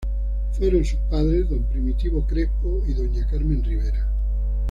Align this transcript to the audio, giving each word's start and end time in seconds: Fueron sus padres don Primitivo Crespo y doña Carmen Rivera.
Fueron 0.53 0.83
sus 0.83 0.97
padres 1.11 1.47
don 1.47 1.61
Primitivo 1.65 2.25
Crespo 2.25 2.81
y 2.87 2.93
doña 2.93 3.27
Carmen 3.29 3.63
Rivera. 3.63 4.09